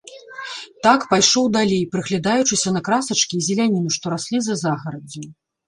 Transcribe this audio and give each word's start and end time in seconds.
Так 0.87 1.01
пайшоў 1.11 1.45
далей, 1.57 1.83
прыглядаючыся 1.93 2.69
на 2.79 2.83
красачкі 2.89 3.33
і 3.39 3.45
зеляніну, 3.51 3.89
што 3.99 4.05
раслі 4.17 4.37
за 4.51 4.59
загараддзю. 4.67 5.27